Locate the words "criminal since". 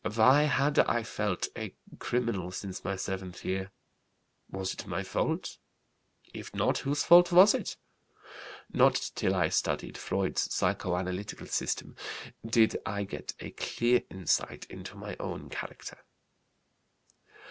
1.99-2.83